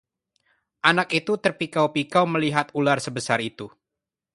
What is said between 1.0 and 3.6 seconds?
itu terpikau-pikau melihat ular sebesar